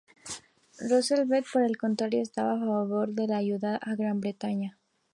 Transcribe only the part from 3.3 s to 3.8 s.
ayuda